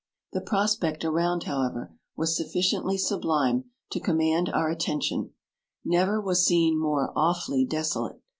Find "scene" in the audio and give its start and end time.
6.43-6.79